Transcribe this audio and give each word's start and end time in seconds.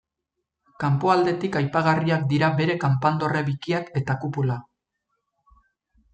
Kanpoaldetik 0.83 1.57
aipagarriak 1.61 2.23
dira 2.31 2.49
bere 2.61 2.77
kanpandorre 2.85 3.45
bikiak 3.51 3.93
eta 4.03 4.19
kupula. 4.25 4.59